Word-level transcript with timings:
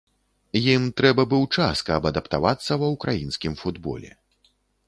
Ім 0.59 0.87
трэба 1.01 1.25
быў 1.33 1.43
час, 1.59 1.83
каб 1.89 2.09
адаптавацца 2.13 2.81
ва 2.85 2.93
ўкраінскім 2.97 3.53
футболе. 3.61 4.11